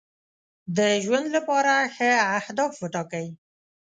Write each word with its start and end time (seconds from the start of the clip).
د 0.77 0.79
ژوند 1.03 1.27
لپاره 1.35 1.73
ښه 1.95 2.09
اهداف 2.39 2.73
وټاکئ. 2.79 3.27